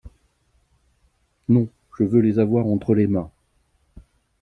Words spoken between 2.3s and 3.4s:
avoir entre les mains.